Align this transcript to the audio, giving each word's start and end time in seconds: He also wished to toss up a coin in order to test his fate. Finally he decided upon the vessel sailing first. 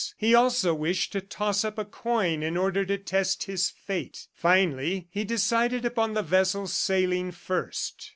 He 0.17 0.33
also 0.33 0.73
wished 0.73 1.11
to 1.11 1.21
toss 1.21 1.63
up 1.63 1.77
a 1.77 1.85
coin 1.85 2.41
in 2.41 2.57
order 2.57 2.83
to 2.85 2.97
test 2.97 3.43
his 3.43 3.69
fate. 3.69 4.25
Finally 4.33 5.05
he 5.11 5.23
decided 5.23 5.85
upon 5.85 6.15
the 6.15 6.23
vessel 6.23 6.65
sailing 6.65 7.31
first. 7.31 8.09